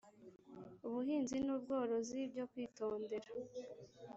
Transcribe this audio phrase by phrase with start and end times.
[0.91, 3.29] buhinzi n ubworozi byo kwitondera